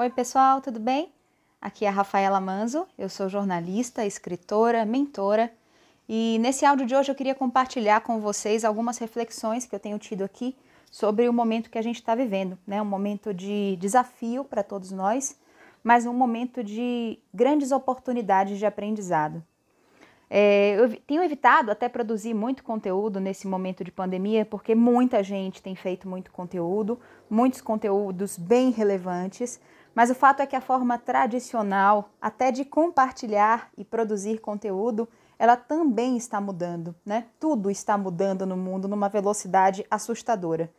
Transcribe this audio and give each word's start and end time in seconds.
Oi, 0.00 0.08
pessoal, 0.10 0.60
tudo 0.60 0.78
bem? 0.78 1.12
Aqui 1.60 1.84
é 1.84 1.88
a 1.88 1.90
Rafaela 1.90 2.40
Manzo, 2.40 2.86
eu 2.96 3.08
sou 3.08 3.28
jornalista, 3.28 4.06
escritora, 4.06 4.84
mentora 4.84 5.52
e 6.08 6.38
nesse 6.40 6.64
áudio 6.64 6.86
de 6.86 6.94
hoje 6.94 7.10
eu 7.10 7.16
queria 7.16 7.34
compartilhar 7.34 8.02
com 8.02 8.20
vocês 8.20 8.64
algumas 8.64 8.96
reflexões 8.98 9.66
que 9.66 9.74
eu 9.74 9.80
tenho 9.80 9.98
tido 9.98 10.22
aqui 10.22 10.56
sobre 10.88 11.28
o 11.28 11.32
momento 11.32 11.68
que 11.68 11.78
a 11.78 11.82
gente 11.82 11.96
está 11.96 12.14
vivendo, 12.14 12.56
né? 12.64 12.80
Um 12.80 12.84
momento 12.84 13.34
de 13.34 13.76
desafio 13.80 14.44
para 14.44 14.62
todos 14.62 14.92
nós, 14.92 15.36
mas 15.82 16.06
um 16.06 16.14
momento 16.14 16.62
de 16.62 17.18
grandes 17.34 17.72
oportunidades 17.72 18.56
de 18.56 18.66
aprendizado. 18.66 19.42
É, 20.30 20.76
eu 20.78 20.94
tenho 21.06 21.24
evitado 21.24 21.70
até 21.70 21.88
produzir 21.88 22.34
muito 22.34 22.62
conteúdo 22.62 23.18
nesse 23.18 23.48
momento 23.48 23.82
de 23.82 23.90
pandemia, 23.90 24.44
porque 24.44 24.74
muita 24.74 25.22
gente 25.22 25.62
tem 25.62 25.74
feito 25.74 26.06
muito 26.06 26.30
conteúdo, 26.30 27.00
muitos 27.30 27.60
conteúdos 27.60 28.36
bem 28.36 28.70
relevantes, 28.70 29.58
mas 29.98 30.10
o 30.10 30.14
fato 30.14 30.38
é 30.38 30.46
que 30.46 30.54
a 30.54 30.60
forma 30.60 30.96
tradicional, 30.96 32.10
até 32.22 32.52
de 32.52 32.64
compartilhar 32.64 33.68
e 33.76 33.84
produzir 33.84 34.38
conteúdo, 34.38 35.08
ela 35.36 35.56
também 35.56 36.16
está 36.16 36.40
mudando, 36.40 36.94
né? 37.04 37.26
Tudo 37.40 37.68
está 37.68 37.98
mudando 37.98 38.46
no 38.46 38.56
mundo 38.56 38.86
numa 38.86 39.08
velocidade 39.08 39.84
assustadora. 39.90 40.70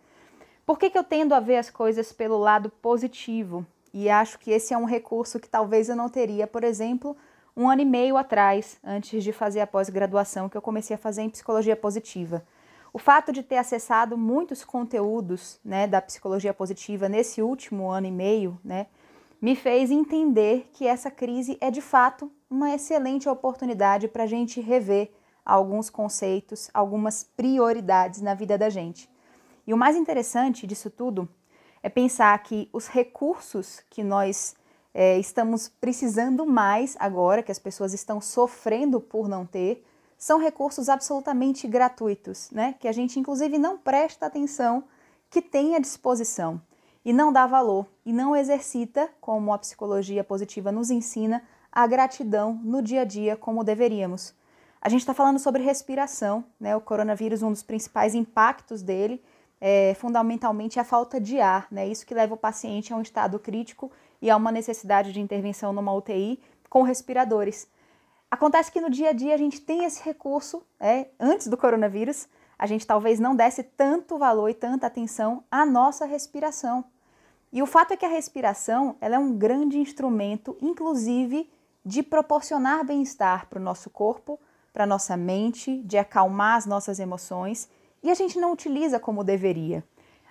Por 0.66 0.80
que, 0.80 0.90
que 0.90 0.98
eu 0.98 1.04
tendo 1.04 1.36
a 1.36 1.42
ver 1.42 1.58
as 1.58 1.70
coisas 1.70 2.14
pelo 2.14 2.38
lado 2.38 2.70
positivo? 2.82 3.66
E 3.94 4.10
acho 4.10 4.40
que 4.40 4.52
esse 4.52 4.74
é 4.74 4.78
um 4.78 4.86
recurso 4.86 5.38
que 5.38 5.50
talvez 5.50 5.90
eu 5.90 5.98
não 5.98 6.08
teria, 6.08 6.48
por 6.48 6.64
exemplo, 6.64 7.14
um 7.58 7.70
ano 7.70 7.82
e 7.82 7.86
meio 7.86 8.16
atrás, 8.16 8.78
antes 8.82 9.22
de 9.22 9.34
fazer 9.34 9.60
a 9.60 9.68
pós-graduação, 9.68 10.48
que 10.48 10.56
eu 10.56 10.62
comecei 10.62 10.96
a 10.96 10.98
fazer 10.98 11.24
em 11.24 11.30
psicologia 11.30 11.76
positiva. 11.76 12.42
O 12.94 12.98
fato 12.98 13.34
de 13.34 13.44
ter 13.44 13.58
acessado 13.58 14.18
muitos 14.18 14.64
conteúdos 14.64 15.60
né, 15.62 15.88
da 15.88 16.02
psicologia 16.02 16.54
positiva 16.54 17.10
nesse 17.10 17.42
último 17.42 17.90
ano 17.90 18.08
e 18.08 18.12
meio, 18.12 18.58
né, 18.64 18.88
me 19.42 19.56
fez 19.56 19.90
entender 19.90 20.70
que 20.74 20.86
essa 20.86 21.10
crise 21.10 21.58
é 21.62 21.72
de 21.72 21.82
fato 21.82 22.32
uma 22.50 22.74
excelente 22.74 23.30
oportunidade 23.30 24.08
para 24.08 24.24
a 24.24 24.28
gente 24.28 24.60
rever 24.60 25.12
alguns 25.46 25.90
conceitos, 25.90 26.70
algumas 26.74 27.24
prioridades 27.24 28.22
na 28.22 28.34
vida 28.34 28.58
da 28.58 28.70
gente. 28.70 29.10
E 29.66 29.74
o 29.74 29.78
mais 29.78 29.96
interessante 29.96 30.68
disso 30.68 30.90
tudo 30.90 31.28
é 31.82 31.90
pensar 31.90 32.38
que 32.44 32.70
os 32.74 32.88
recursos 32.88 33.82
que 33.90 34.04
nós 34.04 34.56
é, 34.94 35.18
estamos 35.18 35.70
precisando 35.70 36.46
mais 36.46 36.98
agora, 37.00 37.42
que 37.42 37.52
as 37.52 37.60
pessoas 37.60 37.94
estão 37.94 38.20
sofrendo 38.20 39.00
por 39.00 39.30
não 39.30 39.46
ter, 39.46 39.86
são 40.18 40.38
recursos 40.38 40.90
absolutamente 40.90 41.66
gratuitos, 41.66 42.52
né? 42.52 42.76
Que 42.78 42.88
a 42.88 42.92
gente 42.92 43.20
inclusive 43.20 43.58
não 43.58 43.78
presta 43.78 44.26
atenção 44.26 44.84
que 45.30 45.42
tem 45.42 45.76
à 45.76 45.80
disposição 45.80 46.62
e 47.04 47.14
não 47.14 47.32
dá 47.32 47.48
valor 47.48 47.86
e 48.06 48.12
não 48.12 48.36
exercita, 48.36 49.10
como 49.22 49.54
a 49.54 49.58
psicologia 49.58 50.24
positiva 50.24 50.72
nos 50.72 50.90
ensina, 50.90 51.44
a 51.72 51.86
gratidão 51.88 52.60
no 52.64 52.82
dia 52.82 53.02
a 53.02 53.06
dia 53.06 53.36
como 53.36 53.64
deveríamos. 53.64 54.34
A 54.82 54.90
gente 54.90 55.02
está 55.02 55.14
falando 55.14 55.40
sobre 55.40 55.62
respiração, 55.62 56.44
né? 56.60 56.76
O 56.76 56.82
coronavírus, 56.82 57.44
um 57.44 57.52
dos 57.52 57.64
principais 57.64 58.16
impactos 58.16 58.82
dele 58.82 59.22
é 59.60 59.94
fundamentalmente 59.96 60.80
a 60.80 60.86
falta 60.86 61.20
de 61.20 61.40
ar, 61.42 61.68
né? 61.70 61.88
Isso 61.88 62.06
que 62.06 62.14
leva 62.14 62.34
o 62.34 62.38
paciente 62.38 62.94
a 62.94 62.96
um 62.96 63.02
estado 63.02 63.38
crítico 63.40 63.92
e 64.22 64.30
a 64.30 64.38
uma 64.38 64.52
necessidade 64.52 65.12
de 65.12 65.20
intervenção 65.20 65.74
numa 65.74 65.94
UTI 65.94 66.42
com 66.70 66.82
respiradores. 66.82 67.68
Acontece 68.32 68.72
que 68.72 68.80
no 68.80 68.90
dia 68.90 69.10
a 69.10 69.14
dia 69.14 69.34
a 69.34 69.38
gente 69.38 69.60
tem 69.60 69.84
esse 69.84 70.04
recurso, 70.04 70.64
é, 70.80 71.08
antes 71.20 71.48
do 71.48 71.58
coronavírus, 71.58 72.28
a 72.60 72.68
gente 72.68 72.86
talvez 72.86 73.22
não 73.22 73.34
desse 73.34 73.64
tanto 73.64 74.18
valor 74.18 74.50
e 74.50 74.54
tanta 74.54 74.86
atenção 74.86 75.42
à 75.50 75.66
nossa 75.66 76.06
respiração. 76.06 76.84
E 77.54 77.64
o 77.64 77.66
fato 77.66 77.94
é 77.94 77.98
que 77.98 78.06
a 78.06 78.10
respiração 78.10 78.98
ela 79.00 79.16
é 79.16 79.20
um 79.20 79.36
grande 79.36 79.80
instrumento, 79.80 80.58
inclusive, 80.62 81.50
de 81.86 82.04
proporcionar 82.04 82.86
bem-estar 82.86 83.48
para 83.48 83.60
o 83.60 83.64
nosso 83.64 83.90
corpo, 83.90 84.38
para 84.74 84.84
a 84.84 84.88
nossa 84.88 85.16
mente, 85.16 85.82
de 85.84 85.98
acalmar 85.98 86.58
as 86.58 86.66
nossas 86.66 87.00
emoções, 87.00 87.70
e 88.04 88.12
a 88.12 88.14
gente 88.14 88.38
não 88.38 88.52
utiliza 88.52 89.00
como 89.00 89.24
deveria. 89.24 89.84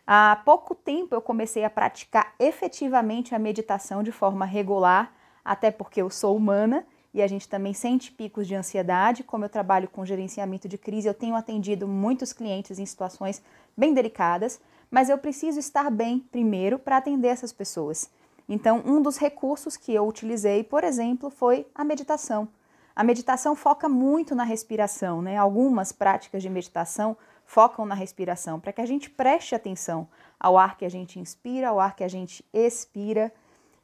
Há 0.06 0.40
pouco 0.44 0.74
tempo 0.74 1.14
eu 1.14 1.20
comecei 1.20 1.64
a 1.64 1.70
praticar 1.70 2.34
efetivamente 2.38 3.34
a 3.34 3.38
meditação 3.38 4.02
de 4.02 4.12
forma 4.12 4.44
regular, 4.44 5.12
até 5.44 5.70
porque 5.70 6.00
eu 6.00 6.10
sou 6.10 6.36
humana 6.36 6.86
e 7.12 7.22
a 7.22 7.26
gente 7.26 7.48
também 7.48 7.72
sente 7.72 8.12
picos 8.12 8.46
de 8.46 8.54
ansiedade. 8.54 9.24
Como 9.24 9.44
eu 9.44 9.48
trabalho 9.48 9.88
com 9.88 10.04
gerenciamento 10.04 10.68
de 10.68 10.78
crise, 10.78 11.08
eu 11.08 11.14
tenho 11.14 11.34
atendido 11.34 11.88
muitos 11.88 12.32
clientes 12.32 12.78
em 12.78 12.86
situações 12.86 13.42
bem 13.76 13.94
delicadas, 13.94 14.60
mas 14.90 15.08
eu 15.08 15.18
preciso 15.18 15.58
estar 15.58 15.90
bem 15.90 16.18
primeiro 16.18 16.78
para 16.78 16.96
atender 16.96 17.28
essas 17.28 17.52
pessoas. 17.52 18.10
Então, 18.48 18.82
um 18.86 19.02
dos 19.02 19.18
recursos 19.18 19.76
que 19.76 19.92
eu 19.92 20.06
utilizei, 20.06 20.64
por 20.64 20.82
exemplo, 20.84 21.28
foi 21.28 21.66
a 21.74 21.84
meditação. 21.84 22.48
A 22.96 23.04
meditação 23.04 23.54
foca 23.54 23.88
muito 23.88 24.34
na 24.34 24.44
respiração, 24.44 25.22
né? 25.22 25.36
Algumas 25.36 25.92
práticas 25.92 26.42
de 26.42 26.50
meditação 26.50 27.16
focam 27.44 27.86
na 27.86 27.94
respiração, 27.94 28.58
para 28.58 28.72
que 28.72 28.80
a 28.80 28.86
gente 28.86 29.08
preste 29.08 29.54
atenção 29.54 30.08
ao 30.38 30.58
ar 30.58 30.76
que 30.76 30.84
a 30.84 30.88
gente 30.88 31.18
inspira, 31.18 31.68
ao 31.68 31.80
ar 31.80 31.94
que 31.94 32.04
a 32.04 32.08
gente 32.08 32.44
expira 32.52 33.32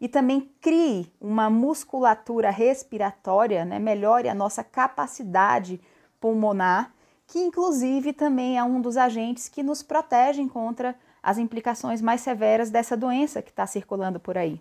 e 0.04 0.08
também 0.08 0.50
crie 0.60 1.10
uma 1.18 1.48
musculatura 1.48 2.50
respiratória, 2.50 3.64
né? 3.64 3.78
melhore 3.78 4.28
a 4.28 4.34
nossa 4.34 4.62
capacidade 4.62 5.80
pulmonar, 6.20 6.92
que 7.26 7.38
inclusive 7.38 8.12
também 8.12 8.58
é 8.58 8.62
um 8.62 8.82
dos 8.82 8.98
agentes 8.98 9.48
que 9.48 9.62
nos 9.62 9.82
protegem 9.82 10.46
contra 10.46 10.94
as 11.22 11.38
implicações 11.38 12.02
mais 12.02 12.20
severas 12.20 12.68
dessa 12.68 12.94
doença 12.94 13.40
que 13.40 13.48
está 13.48 13.66
circulando 13.66 14.20
por 14.20 14.36
aí. 14.36 14.60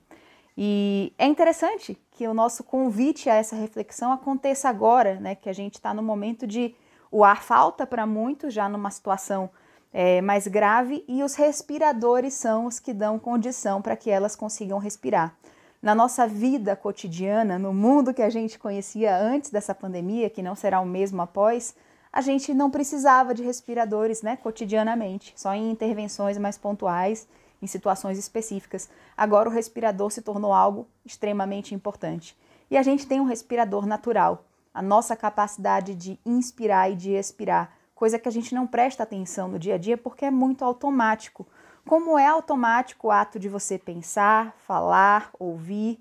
E 0.58 1.12
é 1.18 1.28
interessante 1.28 2.02
que 2.12 2.26
o 2.26 2.34
nosso 2.34 2.64
convite 2.64 3.30
a 3.30 3.36
essa 3.36 3.58
reflexão 3.58 4.14
aconteça 4.14 4.70
agora, 4.70 5.20
né? 5.20 5.36
Que 5.36 5.50
a 5.50 5.54
gente 5.54 5.74
está 5.74 5.94
no 5.94 6.02
momento 6.02 6.48
de 6.48 6.74
o 7.12 7.22
ar 7.22 7.44
falta 7.44 7.86
para 7.86 8.06
muitos, 8.06 8.54
já 8.54 8.70
numa 8.70 8.92
situação 8.92 9.50
é, 9.94 10.22
mais 10.22 10.48
grave 10.48 11.06
e 11.08 11.22
os 11.22 11.36
respiradores 11.36 12.34
são 12.34 12.66
os 12.66 12.80
que 12.80 12.94
dão 12.94 13.20
condição 13.20 13.82
para 13.82 13.96
que 13.96 14.10
elas 14.10 14.36
consigam 14.36 14.80
respirar. 14.80 15.38
Na 15.82 15.94
nossa 15.94 16.26
vida 16.26 16.76
cotidiana, 16.76 17.60
no 17.60 17.74
mundo 17.74 18.14
que 18.14 18.22
a 18.22 18.30
gente 18.30 18.58
conhecia 18.58 19.16
antes 19.16 19.52
dessa 19.52 19.76
pandemia, 19.76 20.30
que 20.30 20.42
não 20.42 20.56
será 20.56 20.80
o 20.80 20.86
mesmo 20.86 21.22
após, 21.22 21.76
a 22.12 22.22
gente 22.22 22.54
não 22.54 22.72
precisava 22.72 23.34
de 23.34 23.44
respiradores 23.44 24.22
né, 24.22 24.36
cotidianamente, 24.36 25.34
só 25.36 25.54
em 25.54 25.70
intervenções 25.70 26.38
mais 26.38 26.58
pontuais, 26.58 27.28
em 27.62 27.68
situações 27.68 28.18
específicas. 28.18 28.90
Agora 29.16 29.50
o 29.50 29.52
respirador 29.52 30.10
se 30.10 30.22
tornou 30.22 30.54
algo 30.54 30.88
extremamente 31.06 31.76
importante. 31.76 32.38
E 32.72 32.78
a 32.78 32.84
gente 32.84 33.06
tem 33.06 33.20
um 33.20 33.26
respirador 33.26 33.86
natural, 33.86 34.46
a 34.74 34.82
nossa 34.82 35.16
capacidade 35.16 35.94
de 35.94 36.20
inspirar 36.26 36.90
e 36.92 36.96
de 36.96 37.12
expirar 37.12 37.76
coisa 37.96 38.20
que 38.20 38.28
a 38.28 38.32
gente 38.32 38.54
não 38.54 38.68
presta 38.68 39.04
atenção 39.04 39.48
no 39.48 39.60
dia 39.60 39.76
a 39.76 39.78
dia 39.78 39.98
porque 39.98 40.26
é 40.26 40.32
muito 40.32 40.64
automático. 40.66 41.48
Como 41.86 42.18
é 42.18 42.28
automático 42.28 43.08
o 43.08 43.12
ato 43.12 43.38
de 43.38 43.50
você 43.50 43.78
pensar, 43.78 44.56
falar, 44.66 45.30
ouvir, 45.38 46.00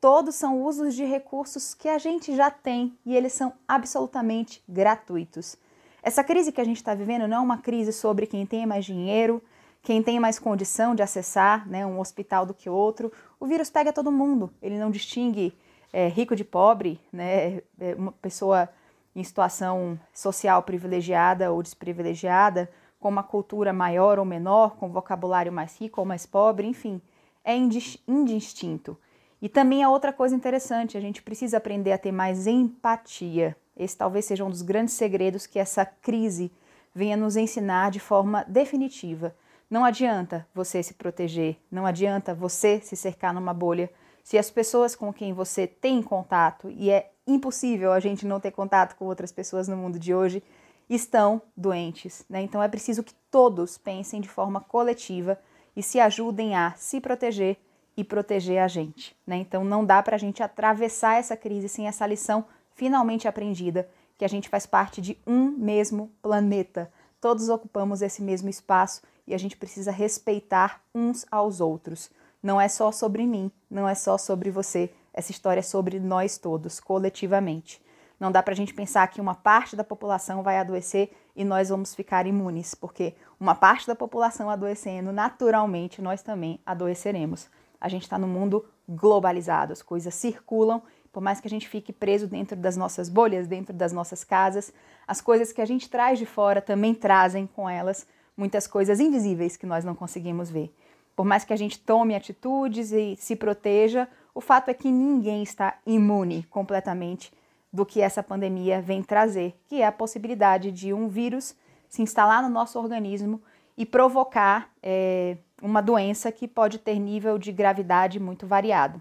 todos 0.00 0.34
são 0.34 0.62
usos 0.62 0.94
de 0.94 1.04
recursos 1.04 1.74
que 1.74 1.88
a 1.88 1.98
gente 1.98 2.36
já 2.36 2.50
tem 2.50 2.96
e 3.04 3.16
eles 3.16 3.32
são 3.32 3.52
absolutamente 3.66 4.62
gratuitos. 4.68 5.56
Essa 6.02 6.22
crise 6.22 6.52
que 6.52 6.60
a 6.60 6.64
gente 6.64 6.76
está 6.76 6.94
vivendo 6.94 7.26
não 7.26 7.38
é 7.38 7.40
uma 7.40 7.58
crise 7.58 7.92
sobre 7.92 8.26
quem 8.26 8.44
tem 8.44 8.66
mais 8.66 8.84
dinheiro, 8.84 9.42
quem 9.82 10.02
tem 10.02 10.20
mais 10.20 10.38
condição 10.38 10.94
de 10.94 11.02
acessar 11.02 11.68
né, 11.68 11.84
um 11.86 11.98
hospital 11.98 12.44
do 12.44 12.54
que 12.54 12.68
outro. 12.68 13.10
O 13.40 13.46
vírus 13.46 13.70
pega 13.70 13.92
todo 13.92 14.12
mundo, 14.12 14.52
ele 14.60 14.78
não 14.78 14.90
distingue 14.90 15.56
é, 15.92 16.08
rico 16.08 16.36
de 16.36 16.44
pobre, 16.44 17.00
né, 17.12 17.62
é 17.80 17.94
uma 17.96 18.12
pessoa 18.12 18.68
em 19.14 19.22
situação 19.22 19.98
social 20.12 20.62
privilegiada 20.62 21.52
ou 21.52 21.62
desprivilegiada, 21.62 22.70
com 22.98 23.08
uma 23.08 23.22
cultura 23.22 23.72
maior 23.72 24.18
ou 24.18 24.24
menor, 24.24 24.76
com 24.76 24.90
vocabulário 24.90 25.52
mais 25.52 25.78
rico 25.78 26.00
ou 26.00 26.06
mais 26.06 26.24
pobre, 26.24 26.66
enfim, 26.66 27.00
é 27.44 27.54
indistinto. 27.54 28.96
E 29.42 29.48
também 29.48 29.82
é 29.82 29.88
outra 29.88 30.12
coisa 30.12 30.34
interessante, 30.34 30.96
a 30.96 31.00
gente 31.00 31.22
precisa 31.22 31.58
aprender 31.58 31.92
a 31.92 31.98
ter 31.98 32.12
mais 32.12 32.46
empatia. 32.46 33.54
Esse 33.76 33.96
talvez 33.96 34.24
seja 34.24 34.44
um 34.44 34.50
dos 34.50 34.62
grandes 34.62 34.94
segredos 34.94 35.46
que 35.46 35.58
essa 35.58 35.84
crise 35.84 36.50
venha 36.94 37.16
nos 37.16 37.36
ensinar 37.36 37.90
de 37.90 38.00
forma 38.00 38.44
definitiva. 38.48 39.36
Não 39.68 39.84
adianta 39.84 40.46
você 40.54 40.82
se 40.82 40.94
proteger, 40.94 41.56
não 41.70 41.84
adianta 41.84 42.32
você 42.32 42.80
se 42.80 42.96
cercar 42.96 43.34
numa 43.34 43.52
bolha, 43.52 43.90
se 44.22 44.38
as 44.38 44.50
pessoas 44.50 44.96
com 44.96 45.12
quem 45.12 45.34
você 45.34 45.66
tem 45.66 46.02
contato, 46.02 46.70
e 46.70 46.90
é 46.90 47.10
impossível 47.26 47.92
a 47.92 48.00
gente 48.00 48.26
não 48.26 48.40
ter 48.40 48.50
contato 48.50 48.96
com 48.96 49.06
outras 49.06 49.32
pessoas 49.32 49.68
no 49.68 49.76
mundo 49.76 49.98
de 49.98 50.14
hoje, 50.14 50.42
estão 50.88 51.40
doentes. 51.56 52.24
Né? 52.28 52.42
Então 52.42 52.62
é 52.62 52.68
preciso 52.68 53.02
que 53.02 53.14
todos 53.30 53.78
pensem 53.78 54.20
de 54.20 54.28
forma 54.28 54.60
coletiva 54.60 55.38
e 55.76 55.82
se 55.82 55.98
ajudem 55.98 56.54
a 56.54 56.72
se 56.76 57.00
proteger 57.00 57.56
e 57.96 58.04
proteger 58.04 58.60
a 58.60 58.68
gente. 58.68 59.16
Né? 59.26 59.36
Então 59.36 59.64
não 59.64 59.84
dá 59.84 60.02
para 60.02 60.16
a 60.16 60.18
gente 60.18 60.42
atravessar 60.42 61.18
essa 61.18 61.36
crise 61.36 61.68
sem 61.68 61.86
essa 61.86 62.06
lição 62.06 62.44
finalmente 62.74 63.28
aprendida, 63.28 63.88
que 64.18 64.24
a 64.24 64.28
gente 64.28 64.48
faz 64.48 64.66
parte 64.66 65.00
de 65.00 65.18
um 65.26 65.50
mesmo 65.50 66.10
planeta. 66.20 66.90
Todos 67.20 67.48
ocupamos 67.48 68.02
esse 68.02 68.22
mesmo 68.22 68.48
espaço 68.48 69.02
e 69.26 69.34
a 69.34 69.38
gente 69.38 69.56
precisa 69.56 69.90
respeitar 69.90 70.82
uns 70.94 71.24
aos 71.30 71.60
outros. 71.60 72.10
Não 72.42 72.60
é 72.60 72.68
só 72.68 72.92
sobre 72.92 73.26
mim, 73.26 73.50
não 73.70 73.88
é 73.88 73.94
só 73.94 74.18
sobre 74.18 74.50
você. 74.50 74.90
Essa 75.14 75.30
história 75.30 75.60
é 75.60 75.62
sobre 75.62 76.00
nós 76.00 76.36
todos, 76.36 76.80
coletivamente. 76.80 77.80
Não 78.18 78.32
dá 78.32 78.42
para 78.42 78.52
a 78.52 78.56
gente 78.56 78.74
pensar 78.74 79.06
que 79.06 79.20
uma 79.20 79.34
parte 79.34 79.76
da 79.76 79.84
população 79.84 80.42
vai 80.42 80.58
adoecer 80.58 81.12
e 81.36 81.44
nós 81.44 81.68
vamos 81.68 81.94
ficar 81.94 82.26
imunes, 82.26 82.74
porque 82.74 83.14
uma 83.38 83.54
parte 83.54 83.86
da 83.86 83.94
população 83.94 84.50
adoecendo, 84.50 85.12
naturalmente 85.12 86.02
nós 86.02 86.22
também 86.22 86.60
adoeceremos. 86.66 87.48
A 87.80 87.88
gente 87.88 88.02
está 88.02 88.18
no 88.18 88.26
mundo 88.26 88.64
globalizado, 88.88 89.72
as 89.72 89.82
coisas 89.82 90.14
circulam, 90.14 90.82
por 91.12 91.22
mais 91.22 91.40
que 91.40 91.46
a 91.46 91.50
gente 91.50 91.68
fique 91.68 91.92
preso 91.92 92.26
dentro 92.26 92.56
das 92.56 92.76
nossas 92.76 93.08
bolhas, 93.08 93.46
dentro 93.46 93.72
das 93.72 93.92
nossas 93.92 94.24
casas, 94.24 94.72
as 95.06 95.20
coisas 95.20 95.52
que 95.52 95.60
a 95.60 95.64
gente 95.64 95.88
traz 95.88 96.18
de 96.18 96.26
fora 96.26 96.60
também 96.60 96.92
trazem 96.94 97.46
com 97.46 97.68
elas 97.68 98.06
muitas 98.36 98.66
coisas 98.66 98.98
invisíveis 98.98 99.56
que 99.56 99.66
nós 99.66 99.84
não 99.84 99.94
conseguimos 99.94 100.50
ver. 100.50 100.74
Por 101.14 101.24
mais 101.24 101.44
que 101.44 101.52
a 101.52 101.56
gente 101.56 101.78
tome 101.78 102.16
atitudes 102.16 102.90
e 102.90 103.14
se 103.16 103.36
proteja, 103.36 104.08
o 104.34 104.40
fato 104.40 104.68
é 104.68 104.74
que 104.74 104.90
ninguém 104.90 105.42
está 105.42 105.78
imune 105.86 106.42
completamente 106.50 107.32
do 107.72 107.86
que 107.86 108.00
essa 108.00 108.22
pandemia 108.22 108.82
vem 108.82 109.02
trazer, 109.02 109.54
que 109.66 109.80
é 109.80 109.86
a 109.86 109.92
possibilidade 109.92 110.70
de 110.72 110.92
um 110.92 111.08
vírus 111.08 111.54
se 111.88 112.02
instalar 112.02 112.42
no 112.42 112.48
nosso 112.48 112.78
organismo 112.78 113.40
e 113.76 113.86
provocar 113.86 114.70
é, 114.82 115.36
uma 115.62 115.80
doença 115.80 116.30
que 116.32 116.46
pode 116.46 116.78
ter 116.78 116.98
nível 116.98 117.38
de 117.38 117.52
gravidade 117.52 118.18
muito 118.18 118.46
variado. 118.46 119.00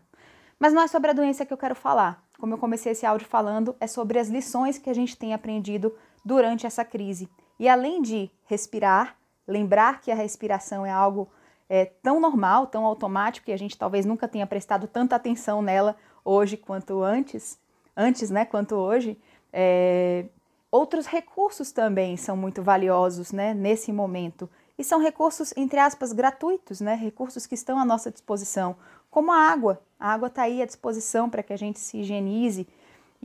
Mas 0.60 0.74
não 0.74 0.82
é 0.82 0.88
sobre 0.88 1.12
a 1.12 1.14
doença 1.14 1.46
que 1.46 1.54
eu 1.54 1.58
quero 1.58 1.76
falar. 1.76 2.24
Como 2.40 2.54
eu 2.54 2.58
comecei 2.58 2.92
esse 2.92 3.06
áudio 3.06 3.28
falando, 3.28 3.76
é 3.80 3.88
sobre 3.88 4.20
as 4.20 4.28
lições 4.28 4.78
que 4.78 4.90
a 4.90 4.94
gente 4.94 5.18
tem 5.18 5.34
aprendido 5.34 5.94
durante 6.24 6.66
essa 6.66 6.86
crise. 6.86 7.30
E 7.60 7.68
além 7.68 8.02
de 8.02 8.32
respirar, 8.46 9.16
lembrar 9.48 10.02
que 10.02 10.12
a 10.12 10.16
respiração 10.16 10.86
é 10.86 10.92
algo 10.92 11.30
é, 11.70 11.86
tão 11.86 12.20
normal, 12.20 12.68
tão 12.68 12.86
automático, 12.86 13.46
que 13.46 13.52
a 13.52 13.58
gente 13.58 13.78
talvez 13.78 14.06
nunca 14.06 14.28
tenha 14.28 14.46
prestado 14.46 14.88
tanta 14.88 15.16
atenção 15.16 15.62
nela 15.62 15.96
hoje 16.24 16.58
quanto 16.58 17.02
antes, 17.02 17.60
antes, 17.96 18.30
né, 18.30 18.46
quanto 18.46 18.76
hoje, 18.76 19.18
é, 19.52 20.26
outros 20.72 21.06
recursos 21.06 21.72
também 21.72 22.18
são 22.18 22.36
muito 22.36 22.64
valiosos, 22.64 23.32
né, 23.32 23.54
nesse 23.54 23.92
momento. 23.92 24.50
E 24.78 24.84
são 24.84 25.00
recursos, 25.00 25.54
entre 25.56 25.80
aspas, 25.80 26.12
gratuitos, 26.12 26.82
né, 26.82 26.96
recursos 26.96 27.46
que 27.46 27.56
estão 27.56 27.78
à 27.78 27.86
nossa 27.86 28.10
disposição, 28.10 28.76
como 29.12 29.32
a 29.32 29.38
água. 29.38 29.80
A 30.00 30.12
água 30.12 30.28
está 30.28 30.44
aí 30.44 30.62
à 30.62 30.66
disposição 30.66 31.30
para 31.30 31.44
que 31.44 31.54
a 31.54 31.58
gente 31.58 31.80
se 31.80 32.00
higienize. 32.00 32.68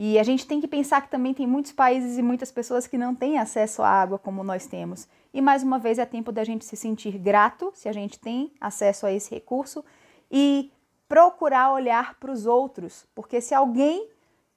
E 0.01 0.17
a 0.17 0.23
gente 0.23 0.47
tem 0.47 0.61
que 0.61 0.67
pensar 0.67 1.01
que 1.01 1.09
também 1.09 1.33
tem 1.33 1.45
muitos 1.45 1.73
países 1.73 2.17
e 2.17 2.21
muitas 2.21 2.49
pessoas 2.49 2.87
que 2.87 2.97
não 2.97 3.13
têm 3.13 3.37
acesso 3.37 3.81
à 3.81 3.89
água 3.89 4.17
como 4.17 4.45
nós 4.45 4.65
temos. 4.65 5.09
E 5.33 5.41
mais 5.41 5.61
uma 5.61 5.77
vez 5.77 5.99
é 5.99 6.05
tempo 6.05 6.31
da 6.31 6.41
gente 6.45 6.63
se 6.63 6.77
sentir 6.77 7.17
grato 7.17 7.69
se 7.75 7.89
a 7.89 7.91
gente 7.91 8.17
tem 8.17 8.49
acesso 8.61 9.05
a 9.05 9.11
esse 9.11 9.29
recurso 9.29 9.83
e 10.31 10.71
procurar 11.05 11.73
olhar 11.73 12.17
para 12.17 12.31
os 12.31 12.45
outros, 12.45 13.05
porque 13.13 13.41
se 13.41 13.53
alguém 13.53 14.07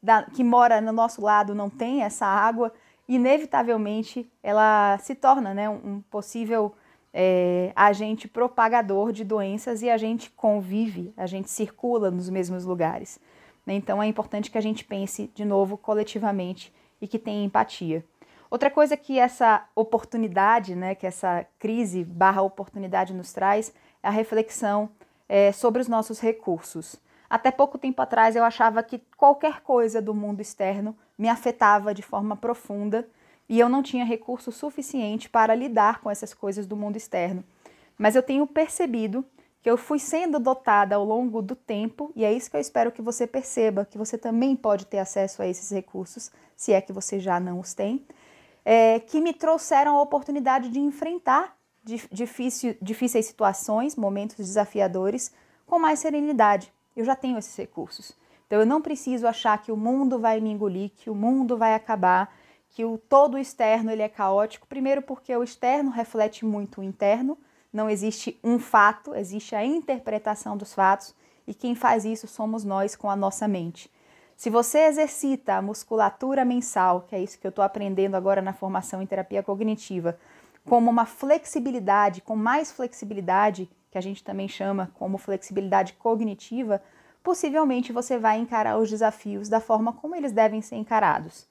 da, 0.01 0.23
que 0.23 0.45
mora 0.45 0.81
no 0.81 0.93
nosso 0.93 1.21
lado 1.21 1.57
não 1.57 1.69
tem 1.69 2.05
essa 2.05 2.25
água, 2.25 2.73
inevitavelmente 3.09 4.31
ela 4.45 4.97
se 4.99 5.13
torna 5.13 5.53
né, 5.53 5.69
um 5.69 6.03
possível 6.09 6.73
é, 7.13 7.73
agente 7.75 8.29
propagador 8.29 9.11
de 9.11 9.25
doenças 9.25 9.83
e 9.83 9.91
a 9.91 9.97
gente 9.97 10.31
convive, 10.31 11.13
a 11.17 11.27
gente 11.27 11.51
circula 11.51 12.13
nos 12.13 12.31
mesmos 12.31 12.65
lugares. 12.65 13.19
Né? 13.67 13.75
Então 13.75 14.03
é 14.03 14.07
importante 14.07 14.51
que 14.51 14.59
a 14.59 14.63
gente 14.63 14.85
pense 14.85 15.31
de 15.35 15.45
novo 15.45 15.77
coletivamente 15.77 16.73
e 17.01 17.09
que 17.09 17.19
tenha 17.19 17.45
empatia. 17.45 18.05
Outra 18.51 18.71
coisa 18.71 18.97
que 18.97 19.19
essa 19.19 19.67
oportunidade, 19.75 20.75
né, 20.75 20.95
que 20.95 21.07
essa 21.07 21.47
crise 21.59 22.05
barra 22.05 22.43
oportunidade 22.43 23.15
nos 23.15 23.33
traz 23.33 23.73
é 24.03 24.09
a 24.09 24.11
reflexão 24.11 24.91
é, 25.29 25.53
sobre 25.53 25.81
os 25.81 25.89
nossos 25.89 26.21
recursos. 26.21 26.97
Até 27.31 27.51
pouco 27.51 27.79
tempo 27.79 28.03
atrás 28.03 28.37
eu 28.37 28.45
achava 28.45 28.83
que 28.83 29.01
qualquer 29.17 29.63
coisa 29.63 30.03
do 30.03 30.13
mundo 30.13 30.43
externo 30.43 30.95
me 31.17 31.31
afetava 31.31 31.95
de 31.95 32.03
forma 32.03 32.37
profunda 32.37 33.09
e 33.49 33.59
eu 33.59 33.71
não 33.71 33.83
tinha 33.83 34.05
recurso 34.05 34.53
suficiente 34.53 35.31
para 35.31 35.55
lidar 35.55 36.01
com 36.01 36.11
essas 36.11 36.35
coisas 36.35 36.67
do 36.67 36.77
mundo 36.77 36.97
externo. 36.97 37.43
Mas 37.97 38.15
eu 38.15 38.23
tenho 38.23 38.47
percebido 38.47 39.25
que 39.63 39.71
eu 39.71 39.77
fui 39.77 40.01
sendo 40.01 40.41
dotada 40.41 40.97
ao 40.97 41.05
longo 41.05 41.41
do 41.41 41.55
tempo, 41.55 42.11
e 42.17 42.25
é 42.25 42.33
isso 42.33 42.51
que 42.51 42.57
eu 42.57 42.61
espero 42.61 42.91
que 42.91 43.01
você 43.01 43.27
perceba, 43.27 43.87
que 43.89 43.97
você 43.97 44.19
também 44.19 44.57
pode 44.57 44.87
ter 44.87 44.99
acesso 44.99 45.41
a 45.41 45.47
esses 45.47 45.71
recursos, 45.71 46.33
se 46.57 46.73
é 46.73 46.81
que 46.81 46.93
você 46.93 47.21
já 47.21 47.39
não 47.39 47.61
os 47.61 47.73
tem, 47.73 48.05
é, 48.65 48.99
que 48.99 49.21
me 49.21 49.33
trouxeram 49.33 49.97
a 49.97 50.03
oportunidade 50.03 50.69
de 50.69 50.81
enfrentar 50.81 51.57
difícil, 51.85 52.77
difíceis 52.83 53.27
situações, 53.27 53.97
momentos 53.97 54.37
desafiadores, 54.37 55.33
com 55.65 55.79
mais 55.79 56.01
serenidade. 56.01 56.73
Eu 56.97 57.05
já 57.05 57.15
tenho 57.15 57.39
esses 57.39 57.57
recursos. 57.57 58.17
Então 58.47 58.61
eu 58.61 58.67
não 58.67 58.83
preciso 58.83 59.27
achar 59.27 59.63
que 59.63 59.73
o 59.73 59.77
mundo 59.77 60.19
vai 60.19 60.41
me 60.41 60.51
engolir, 60.51 60.91
que 60.91 61.09
o 61.09 61.15
mundo 61.15 61.57
vai 61.57 61.75
acabar, 61.75 62.35
que 62.69 62.85
o 62.85 62.99
todo 62.99 63.35
o 63.35 63.39
externo 63.39 63.91
ele 63.91 64.03
é 64.03 64.09
caótico. 64.09 64.67
Primeiro 64.67 65.03
porque 65.03 65.35
o 65.35 65.43
externo 65.43 65.91
reflete 65.91 66.45
muito 66.45 66.81
o 66.81 66.85
interno. 66.85 67.39
Não 67.73 67.89
existe 67.89 68.39
um 68.45 68.59
fato, 68.59 69.15
existe 69.15 69.55
a 69.55 69.65
interpretação 69.65 70.57
dos 70.57 70.75
fatos 70.75 71.15
e 71.47 71.55
quem 71.55 71.75
faz 71.75 72.05
isso 72.05 72.29
somos 72.29 72.65
nós 72.65 72.95
com 72.95 73.11
a 73.11 73.17
nossa 73.17 73.49
mente. 73.49 73.91
Se 74.37 74.51
você 74.51 74.81
exercita 74.81 75.55
a 75.55 75.63
musculatura 75.63 76.45
mensal, 76.45 77.03
que 77.03 77.15
é 77.15 77.23
isso 77.23 77.39
que 77.39 77.47
eu 77.47 77.51
estou 77.51 77.65
aprendendo 77.65 78.15
agora 78.15 78.43
na 78.43 78.53
formação 78.53 79.01
em 79.01 79.07
terapia 79.07 79.43
cognitiva, 79.43 80.19
como 80.65 80.91
uma 80.91 81.07
flexibilidade, 81.07 82.21
com 82.21 82.37
mais 82.37 82.71
flexibilidade, 82.71 83.71
que 83.91 83.99
a 83.99 84.01
gente 84.01 84.23
também 84.23 84.49
chama 84.49 84.91
como 84.95 85.19
flexibilidade 85.19 85.95
cognitiva, 85.95 86.83
possivelmente 87.23 87.93
você 87.93 88.19
vai 88.19 88.39
encarar 88.39 88.79
os 88.79 88.91
desafios 88.91 89.49
da 89.49 89.61
forma 89.61 89.93
como 89.93 90.15
eles 90.15 90.33
devem 90.33 90.61
ser 90.61 90.77
encarados, 90.77 91.47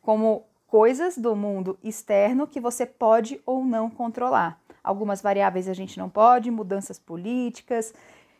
como 0.00 0.44
coisas 0.66 1.18
do 1.18 1.34
mundo 1.34 1.78
externo 1.82 2.46
que 2.46 2.60
você 2.60 2.86
pode 2.86 3.40
ou 3.44 3.64
não 3.64 3.90
controlar. 3.90 4.60
Algumas 4.86 5.20
variáveis 5.20 5.68
a 5.68 5.74
gente 5.74 5.98
não 5.98 6.08
pode, 6.08 6.48
mudanças 6.48 6.96
políticas, 6.96 7.92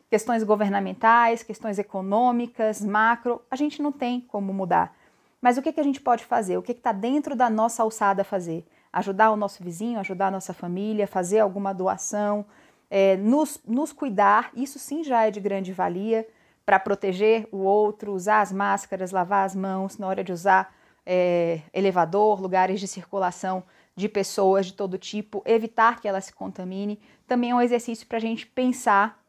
questões 0.09 0.45
governamentais, 0.45 1.43
questões 1.43 1.77
econômicas, 1.77 2.81
macro, 2.81 3.41
a 3.51 3.55
gente 3.57 3.81
não 3.81 3.91
tem 3.91 4.21
como 4.21 4.53
mudar. 4.53 4.95
Mas 5.41 5.57
o 5.57 5.61
que, 5.61 5.73
que 5.73 5.81
a 5.81 5.83
gente 5.83 5.99
pode 5.99 6.23
fazer? 6.23 6.57
O 6.57 6.61
que 6.61 6.71
está 6.71 6.93
dentro 6.93 7.35
da 7.35 7.49
nossa 7.49 7.83
alçada 7.83 8.23
fazer? 8.23 8.65
Ajudar 8.93 9.29
o 9.31 9.35
nosso 9.35 9.61
vizinho, 9.61 9.99
ajudar 9.99 10.27
a 10.27 10.31
nossa 10.31 10.53
família, 10.53 11.05
fazer 11.05 11.39
alguma 11.39 11.73
doação, 11.73 12.45
é, 12.89 13.17
nos, 13.17 13.59
nos 13.67 13.91
cuidar, 13.91 14.49
isso 14.55 14.79
sim 14.79 15.03
já 15.03 15.25
é 15.25 15.31
de 15.31 15.41
grande 15.41 15.73
valia 15.73 16.25
para 16.65 16.79
proteger 16.79 17.45
o 17.51 17.57
outro, 17.57 18.13
usar 18.13 18.39
as 18.39 18.53
máscaras, 18.53 19.11
lavar 19.11 19.45
as 19.45 19.53
mãos 19.53 19.97
na 19.97 20.07
hora 20.07 20.23
de 20.23 20.31
usar 20.31 20.73
é, 21.05 21.59
elevador, 21.73 22.41
lugares 22.41 22.79
de 22.79 22.87
circulação 22.87 23.63
de 23.97 24.07
pessoas 24.07 24.67
de 24.67 24.73
todo 24.73 24.97
tipo, 24.97 25.41
evitar 25.45 25.99
que 25.99 26.07
ela 26.07 26.21
se 26.21 26.31
contamine. 26.31 26.97
Também 27.27 27.49
é 27.49 27.55
um 27.55 27.61
exercício 27.61 28.07
para 28.07 28.17
a 28.17 28.21
gente 28.21 28.45
pensar 28.45 29.21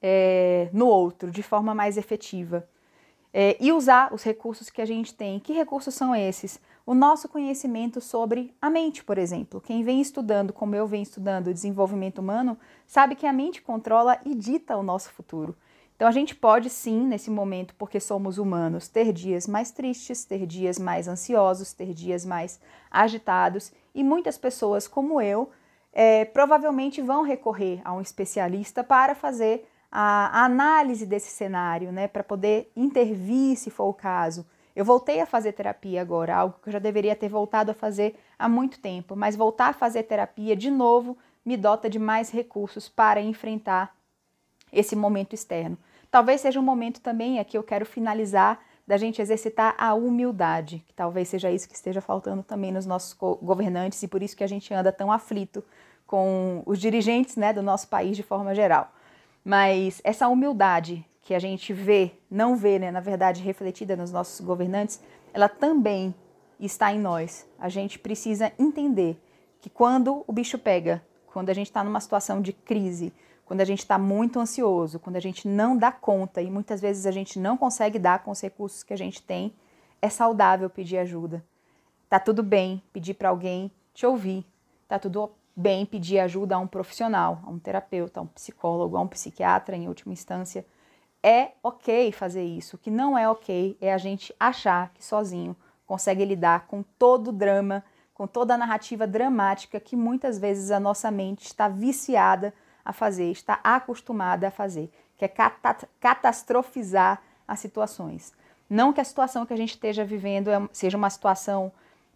é, 0.00 0.68
no 0.72 0.86
outro 0.86 1.32
de 1.32 1.42
forma 1.42 1.74
mais 1.74 1.96
efetiva. 1.96 2.68
É, 3.34 3.56
e 3.58 3.72
usar 3.72 4.14
os 4.14 4.22
recursos 4.22 4.70
que 4.70 4.80
a 4.80 4.86
gente 4.86 5.12
tem. 5.14 5.40
Que 5.40 5.52
recursos 5.52 5.94
são 5.94 6.14
esses? 6.14 6.60
o 6.86 6.94
nosso 6.94 7.28
conhecimento 7.28 8.00
sobre 8.00 8.54
a 8.62 8.70
mente, 8.70 9.02
por 9.02 9.18
exemplo. 9.18 9.60
Quem 9.60 9.82
vem 9.82 10.00
estudando, 10.00 10.52
como 10.52 10.76
eu 10.76 10.86
venho 10.86 11.02
estudando, 11.02 11.52
desenvolvimento 11.52 12.20
humano, 12.20 12.56
sabe 12.86 13.16
que 13.16 13.26
a 13.26 13.32
mente 13.32 13.60
controla 13.60 14.20
e 14.24 14.36
dita 14.36 14.76
o 14.76 14.84
nosso 14.84 15.10
futuro. 15.10 15.56
Então 15.96 16.06
a 16.06 16.12
gente 16.12 16.34
pode 16.34 16.70
sim, 16.70 17.04
nesse 17.04 17.28
momento, 17.28 17.74
porque 17.74 17.98
somos 17.98 18.38
humanos, 18.38 18.86
ter 18.86 19.12
dias 19.12 19.48
mais 19.48 19.72
tristes, 19.72 20.24
ter 20.24 20.46
dias 20.46 20.78
mais 20.78 21.08
ansiosos, 21.08 21.72
ter 21.72 21.92
dias 21.92 22.24
mais 22.24 22.60
agitados, 22.88 23.72
e 23.96 24.04
muitas 24.04 24.38
pessoas, 24.38 24.86
como 24.86 25.20
eu, 25.20 25.50
é, 25.92 26.24
provavelmente 26.24 27.02
vão 27.02 27.22
recorrer 27.22 27.80
a 27.84 27.92
um 27.92 28.00
especialista 28.00 28.84
para 28.84 29.16
fazer 29.16 29.68
a, 29.90 30.44
análise 30.44 31.04
desse 31.04 31.30
cenário, 31.30 31.90
né, 31.90 32.06
para 32.06 32.22
poder 32.22 32.70
intervir 32.76 33.56
se 33.56 33.70
for 33.70 33.86
o 33.86 33.94
caso 33.94 34.46
eu 34.76 34.84
voltei 34.84 35.22
a 35.22 35.26
fazer 35.26 35.52
terapia 35.52 36.02
agora, 36.02 36.36
algo 36.36 36.58
que 36.62 36.68
eu 36.68 36.72
já 36.74 36.78
deveria 36.78 37.16
ter 37.16 37.30
voltado 37.30 37.70
a 37.70 37.74
fazer 37.74 38.14
há 38.38 38.46
muito 38.46 38.78
tempo, 38.78 39.16
mas 39.16 39.34
voltar 39.34 39.68
a 39.68 39.72
fazer 39.72 40.02
terapia 40.02 40.54
de 40.54 40.70
novo 40.70 41.16
me 41.42 41.56
dota 41.56 41.88
de 41.88 41.98
mais 41.98 42.30
recursos 42.30 42.86
para 42.86 43.18
enfrentar 43.18 43.96
esse 44.70 44.94
momento 44.94 45.32
externo. 45.32 45.78
Talvez 46.10 46.42
seja 46.42 46.60
um 46.60 46.62
momento 46.62 47.00
também, 47.00 47.38
aqui 47.38 47.56
eu 47.56 47.62
quero 47.62 47.86
finalizar, 47.86 48.60
da 48.86 48.96
gente 48.96 49.20
exercitar 49.20 49.74
a 49.76 49.94
humildade, 49.94 50.84
que 50.86 50.94
talvez 50.94 51.28
seja 51.28 51.50
isso 51.50 51.68
que 51.68 51.74
esteja 51.74 52.00
faltando 52.00 52.42
também 52.42 52.70
nos 52.70 52.86
nossos 52.86 53.12
governantes 53.14 54.02
e 54.02 54.08
por 54.08 54.22
isso 54.22 54.36
que 54.36 54.44
a 54.44 54.46
gente 54.46 54.72
anda 54.72 54.92
tão 54.92 55.10
aflito 55.10 55.64
com 56.06 56.62
os 56.64 56.78
dirigentes 56.78 57.36
né, 57.36 57.52
do 57.52 57.62
nosso 57.62 57.88
país 57.88 58.16
de 58.16 58.22
forma 58.22 58.54
geral. 58.54 58.92
Mas 59.44 60.00
essa 60.04 60.28
humildade 60.28 61.04
que 61.22 61.34
a 61.34 61.38
gente 61.40 61.72
vê, 61.72 62.12
não 62.30 62.54
vê, 62.54 62.78
né, 62.78 62.92
na 62.92 63.00
verdade, 63.00 63.42
refletida 63.42 63.96
nos 63.96 64.12
nossos 64.12 64.40
governantes, 64.40 65.00
ela 65.34 65.48
também 65.48 66.14
está 66.60 66.92
em 66.92 67.00
nós. 67.00 67.44
A 67.58 67.68
gente 67.68 67.98
precisa 67.98 68.52
entender 68.56 69.20
que 69.60 69.68
quando 69.68 70.22
o 70.26 70.32
bicho 70.32 70.56
pega, 70.56 71.02
quando 71.26 71.50
a 71.50 71.54
gente 71.54 71.66
está 71.66 71.82
numa 71.82 72.00
situação 72.00 72.40
de 72.40 72.52
crise, 72.52 73.12
quando 73.46 73.60
a 73.60 73.64
gente 73.64 73.78
está 73.78 73.96
muito 73.96 74.40
ansioso, 74.40 74.98
quando 74.98 75.14
a 75.14 75.20
gente 75.20 75.46
não 75.46 75.78
dá 75.78 75.92
conta 75.92 76.42
e 76.42 76.50
muitas 76.50 76.80
vezes 76.80 77.06
a 77.06 77.12
gente 77.12 77.38
não 77.38 77.56
consegue 77.56 77.96
dar 77.96 78.24
com 78.24 78.32
os 78.32 78.40
recursos 78.40 78.82
que 78.82 78.92
a 78.92 78.98
gente 78.98 79.22
tem, 79.22 79.54
é 80.02 80.10
saudável 80.10 80.68
pedir 80.68 80.98
ajuda. 80.98 81.42
Tá 82.10 82.18
tudo 82.18 82.42
bem 82.42 82.82
pedir 82.92 83.14
para 83.14 83.28
alguém 83.28 83.70
te 83.94 84.04
ouvir. 84.04 84.44
Tá 84.88 84.98
tudo 84.98 85.30
bem 85.54 85.86
pedir 85.86 86.18
ajuda 86.18 86.56
a 86.56 86.58
um 86.58 86.66
profissional, 86.66 87.40
a 87.46 87.50
um 87.50 87.58
terapeuta, 87.58 88.18
a 88.18 88.22
um 88.24 88.26
psicólogo, 88.26 88.96
a 88.96 89.00
um 89.00 89.06
psiquiatra 89.06 89.76
em 89.76 89.86
última 89.86 90.12
instância. 90.12 90.66
É 91.22 91.52
ok 91.62 92.10
fazer 92.10 92.44
isso. 92.44 92.74
O 92.74 92.78
que 92.80 92.90
não 92.90 93.16
é 93.16 93.30
ok 93.30 93.78
é 93.80 93.92
a 93.92 93.98
gente 93.98 94.34
achar 94.40 94.92
que 94.92 95.04
sozinho 95.04 95.56
consegue 95.86 96.24
lidar 96.24 96.66
com 96.66 96.82
todo 96.98 97.28
o 97.28 97.32
drama, 97.32 97.84
com 98.12 98.26
toda 98.26 98.54
a 98.54 98.58
narrativa 98.58 99.06
dramática 99.06 99.78
que 99.78 99.94
muitas 99.94 100.36
vezes 100.36 100.72
a 100.72 100.80
nossa 100.80 101.12
mente 101.12 101.46
está 101.46 101.68
viciada 101.68 102.52
a 102.86 102.92
fazer, 102.92 103.30
está 103.30 103.58
acostumada 103.64 104.48
a 104.48 104.50
fazer, 104.50 104.90
que 105.18 105.24
é 105.24 105.28
cata 105.28 105.88
catastrofizar 106.00 107.20
as 107.46 107.58
situações. 107.58 108.32
Não 108.70 108.92
que 108.92 109.00
a 109.00 109.04
situação 109.04 109.44
que 109.44 109.52
a 109.52 109.56
gente 109.56 109.70
esteja 109.70 110.04
vivendo 110.04 110.50
é, 110.50 110.68
seja 110.72 110.96
uma 110.96 111.10
situação 111.10 111.72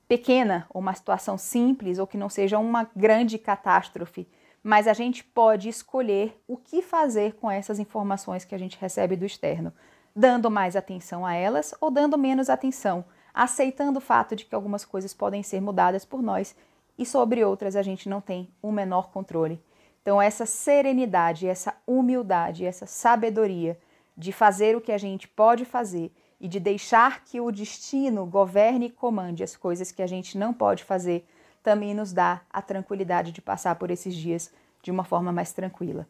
pequena, 0.09 0.67
ou 0.71 0.81
uma 0.81 0.95
situação 0.95 1.37
simples, 1.37 1.99
ou 1.99 2.07
que 2.07 2.17
não 2.17 2.29
seja 2.29 2.59
uma 2.59 2.89
grande 2.97 3.39
catástrofe, 3.39 4.27
mas 4.63 4.87
a 4.87 4.93
gente 4.93 5.25
pode 5.25 5.69
escolher 5.69 6.41
o 6.47 6.57
que 6.57 6.83
fazer 6.83 7.35
com 7.35 7.51
essas 7.51 7.79
informações 7.79 8.45
que 8.45 8.55
a 8.55 8.59
gente 8.59 8.79
recebe 8.81 9.17
do 9.17 9.25
externo, 9.25 9.73
dando 10.15 10.51
mais 10.51 10.77
atenção 10.77 11.25
a 11.25 11.35
elas 11.35 11.75
ou 11.81 11.91
dando 11.91 12.19
menos 12.19 12.51
atenção, 12.51 13.05
aceitando 13.33 13.99
o 13.99 14.03
fato 14.03 14.37
de 14.37 14.45
que 14.45 14.55
algumas 14.55 14.85
coisas 14.85 15.15
podem 15.15 15.43
ser 15.43 15.61
mudadas 15.61 16.05
por 16.05 16.23
nós 16.23 16.55
e 16.99 17.07
sobre 17.07 17.45
outras 17.45 17.77
a 17.77 17.83
gente 17.83 18.09
não 18.09 18.21
tem 18.21 18.49
o 18.61 18.71
menor 18.71 19.11
controle. 19.11 19.63
Então, 20.03 20.21
essa 20.21 20.47
serenidade, 20.47 21.47
essa 21.47 21.75
humildade, 21.87 22.65
essa 22.65 22.87
sabedoria 22.87 23.79
de 24.17 24.33
fazer 24.33 24.77
o 24.77 24.81
que 24.81 24.93
a 24.93 24.99
gente 24.99 25.29
pode 25.29 25.65
fazer 25.65 26.13
e 26.41 26.49
de 26.49 26.59
deixar 26.59 27.25
que 27.25 27.41
o 27.41 27.51
destino 27.51 28.25
governe 28.25 28.87
e 28.87 28.91
comande 28.91 29.45
as 29.45 29.57
coisas 29.57 29.93
que 29.93 30.03
a 30.03 30.07
gente 30.07 30.39
não 30.39 30.55
pode 30.55 30.85
fazer, 30.85 31.27
também 31.63 31.95
nos 31.95 32.13
dá 32.13 32.41
a 32.51 32.63
tranquilidade 32.63 33.33
de 33.33 33.43
passar 33.43 33.75
por 33.77 33.91
esses 33.91 34.15
dias 34.15 34.51
de 34.83 34.91
uma 34.91 35.05
forma 35.05 35.31
mais 35.31 35.53
tranquila. 35.53 36.07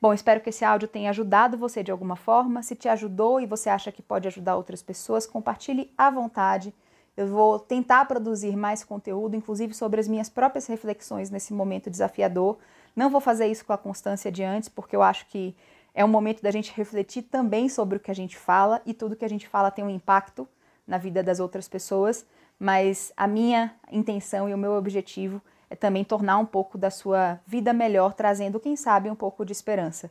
Bom, 0.00 0.12
espero 0.12 0.40
que 0.40 0.50
esse 0.50 0.64
áudio 0.64 0.86
tenha 0.86 1.10
ajudado 1.10 1.58
você 1.58 1.82
de 1.82 1.90
alguma 1.90 2.16
forma. 2.16 2.62
Se 2.62 2.76
te 2.76 2.88
ajudou 2.88 3.40
e 3.40 3.46
você 3.46 3.68
acha 3.68 3.90
que 3.90 4.02
pode 4.02 4.28
ajudar 4.28 4.56
outras 4.56 4.82
pessoas, 4.82 5.26
compartilhe 5.26 5.92
à 5.98 6.10
vontade. 6.10 6.72
Eu 7.16 7.26
vou 7.26 7.58
tentar 7.58 8.04
produzir 8.04 8.56
mais 8.56 8.84
conteúdo, 8.84 9.34
inclusive 9.34 9.74
sobre 9.74 9.98
as 9.98 10.06
minhas 10.06 10.28
próprias 10.28 10.66
reflexões 10.66 11.30
nesse 11.30 11.52
momento 11.52 11.90
desafiador, 11.90 12.58
não 12.98 13.08
vou 13.08 13.20
fazer 13.20 13.46
isso 13.46 13.64
com 13.64 13.72
a 13.72 13.78
constância 13.78 14.30
de 14.30 14.42
antes, 14.42 14.68
porque 14.68 14.96
eu 14.96 15.02
acho 15.02 15.26
que 15.26 15.54
é 15.94 16.04
um 16.04 16.08
momento 16.08 16.42
da 16.42 16.50
gente 16.50 16.72
refletir 16.76 17.22
também 17.22 17.68
sobre 17.68 17.96
o 17.96 18.00
que 18.00 18.10
a 18.10 18.14
gente 18.14 18.36
fala 18.36 18.82
e 18.84 18.92
tudo 18.92 19.14
que 19.14 19.24
a 19.24 19.28
gente 19.28 19.48
fala 19.48 19.70
tem 19.70 19.84
um 19.84 19.90
impacto 19.90 20.48
na 20.84 20.98
vida 20.98 21.22
das 21.22 21.38
outras 21.38 21.68
pessoas, 21.68 22.26
mas 22.58 23.12
a 23.16 23.28
minha 23.28 23.72
intenção 23.92 24.48
e 24.48 24.54
o 24.54 24.58
meu 24.58 24.72
objetivo 24.72 25.40
é 25.70 25.76
também 25.76 26.02
tornar 26.02 26.38
um 26.38 26.46
pouco 26.46 26.76
da 26.76 26.90
sua 26.90 27.38
vida 27.46 27.72
melhor, 27.72 28.14
trazendo, 28.14 28.58
quem 28.58 28.74
sabe, 28.74 29.08
um 29.08 29.14
pouco 29.14 29.44
de 29.44 29.52
esperança. 29.52 30.10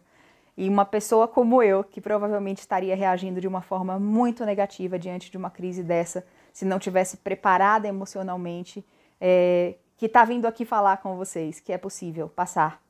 E 0.55 0.69
uma 0.69 0.85
pessoa 0.85 1.27
como 1.27 1.61
eu, 1.61 1.83
que 1.83 1.99
provavelmente 1.99 2.59
estaria 2.59 2.95
reagindo 2.95 3.41
de 3.41 3.47
uma 3.47 3.61
forma 3.61 3.99
muito 3.99 4.45
negativa 4.45 4.97
diante 4.97 5.29
de 5.29 5.37
uma 5.37 5.49
crise 5.49 5.83
dessa, 5.83 6.25
se 6.53 6.63
não 6.63 6.79
tivesse 6.79 7.17
preparada 7.17 7.87
emocionalmente, 7.87 8.85
é, 9.19 9.75
que 9.97 10.05
está 10.05 10.23
vindo 10.23 10.45
aqui 10.45 10.63
falar 10.63 10.97
com 10.97 11.17
vocês 11.17 11.59
que 11.59 11.73
é 11.73 11.77
possível 11.77 12.29
passar, 12.29 12.81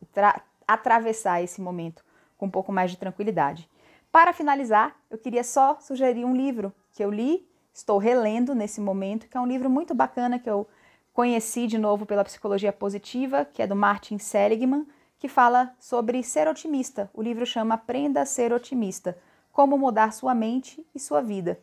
atravessar 0.67 1.41
esse 1.41 1.61
momento 1.61 2.03
com 2.37 2.45
um 2.45 2.51
pouco 2.51 2.71
mais 2.71 2.91
de 2.91 2.97
tranquilidade. 2.97 3.67
Para 4.11 4.33
finalizar, 4.33 4.95
eu 5.09 5.17
queria 5.17 5.43
só 5.43 5.77
sugerir 5.79 6.25
um 6.25 6.35
livro 6.35 6.73
que 6.91 7.03
eu 7.03 7.09
li, 7.09 7.47
estou 7.73 7.97
relendo 7.97 8.53
nesse 8.53 8.81
momento, 8.81 9.27
que 9.27 9.37
é 9.37 9.39
um 9.39 9.47
livro 9.47 9.69
muito 9.69 9.95
bacana 9.95 10.37
que 10.37 10.49
eu 10.49 10.67
conheci 11.13 11.65
de 11.65 11.77
novo 11.77 12.05
pela 12.05 12.23
psicologia 12.23 12.73
positiva, 12.73 13.45
que 13.45 13.61
é 13.61 13.67
do 13.67 13.75
Martin 13.75 14.17
Seligman, 14.17 14.85
que 15.17 15.27
fala 15.27 15.73
sobre 15.79 16.21
ser 16.23 16.47
otimista. 16.47 17.09
O 17.13 17.21
livro 17.21 17.45
chama 17.45 17.75
Aprenda 17.75 18.21
a 18.21 18.25
ser 18.25 18.53
otimista: 18.53 19.17
Como 19.51 19.77
mudar 19.77 20.13
sua 20.13 20.35
mente 20.35 20.85
e 20.93 20.99
sua 20.99 21.21
vida. 21.21 21.59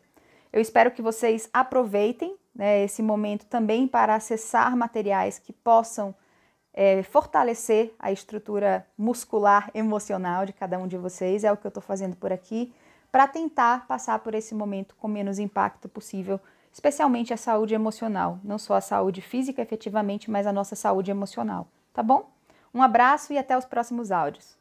Eu 0.52 0.60
espero 0.60 0.90
que 0.90 1.02
vocês 1.02 1.48
aproveitem 1.52 2.36
né, 2.54 2.84
esse 2.84 3.02
momento 3.02 3.46
também 3.46 3.88
para 3.88 4.14
acessar 4.14 4.76
materiais 4.76 5.38
que 5.38 5.52
possam 5.52 6.14
é, 6.72 7.02
fortalecer 7.02 7.94
a 7.98 8.10
estrutura 8.10 8.86
muscular 8.98 9.70
emocional 9.74 10.44
de 10.44 10.52
cada 10.52 10.78
um 10.78 10.86
de 10.86 10.96
vocês. 10.96 11.44
É 11.44 11.52
o 11.52 11.56
que 11.56 11.66
eu 11.66 11.70
estou 11.70 11.82
fazendo 11.82 12.16
por 12.16 12.32
aqui, 12.32 12.74
para 13.10 13.28
tentar 13.28 13.86
passar 13.86 14.18
por 14.18 14.34
esse 14.34 14.54
momento 14.54 14.96
com 14.96 15.06
menos 15.06 15.38
impacto 15.38 15.88
possível, 15.88 16.40
especialmente 16.72 17.32
a 17.32 17.36
saúde 17.36 17.72
emocional, 17.72 18.40
não 18.42 18.58
só 18.58 18.74
a 18.74 18.80
saúde 18.80 19.20
física 19.20 19.62
efetivamente, 19.62 20.28
mas 20.28 20.48
a 20.48 20.52
nossa 20.52 20.74
saúde 20.74 21.12
emocional. 21.12 21.68
Tá 21.92 22.02
bom? 22.02 22.28
Um 22.74 22.82
abraço 22.82 23.32
e 23.32 23.38
até 23.38 23.56
os 23.56 23.64
próximos 23.64 24.10
áudios. 24.10 24.56